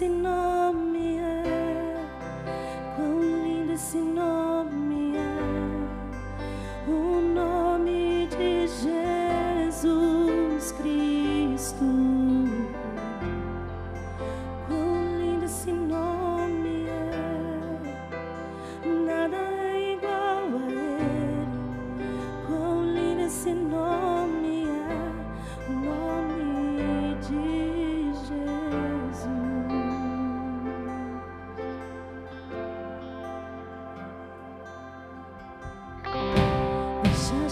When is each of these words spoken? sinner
sinner 0.00 0.59